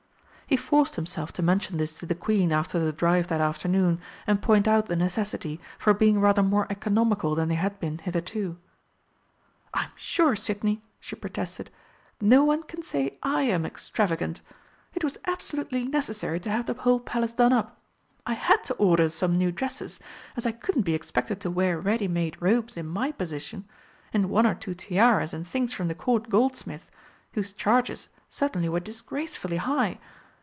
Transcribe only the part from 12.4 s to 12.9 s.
one can